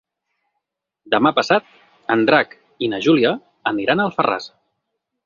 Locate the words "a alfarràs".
4.03-4.49